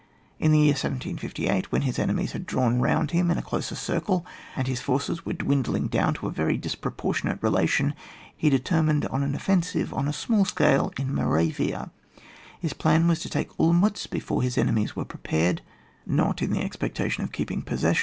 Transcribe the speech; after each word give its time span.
In 0.39 0.51
the 0.51 0.57
year 0.57 0.71
1758 0.73 1.71
when 1.71 1.83
his 1.83 1.99
enemies 1.99 2.31
had 2.31 2.47
drawn 2.47 2.79
round 2.81 3.11
him 3.11 3.29
in 3.29 3.37
a 3.37 3.43
closer 3.43 3.75
circle, 3.75 4.25
and 4.55 4.67
his 4.67 4.81
forces 4.81 5.27
were 5.27 5.33
dwindling 5.33 5.85
down 5.89 6.15
to 6.15 6.25
a 6.25 6.31
very 6.31 6.57
disproportionate 6.57 7.37
relation, 7.43 7.93
he 8.35 8.49
determined 8.49 9.05
on 9.05 9.21
an 9.21 9.35
offensive 9.35 9.93
on 9.93 10.07
a 10.07 10.11
small 10.11 10.43
scale 10.43 10.91
in 10.97 11.13
Moravia: 11.13 11.91
his 12.59 12.73
plan 12.73 13.07
was 13.07 13.19
to 13.19 13.29
take 13.29 13.55
Olmlitz 13.59 14.07
before 14.07 14.41
his 14.41 14.57
enemies 14.57 14.95
were 14.95 15.05
prepared; 15.05 15.61
not 16.07 16.41
in 16.41 16.51
the 16.51 16.63
expectation 16.63 17.23
of 17.23 17.31
keeping 17.31 17.61
posses 17.61 17.81
74 17.81 17.89
ON 17.89 17.93
WAR. 17.93 17.99